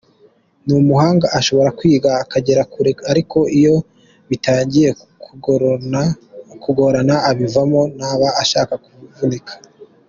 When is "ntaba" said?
7.97-8.27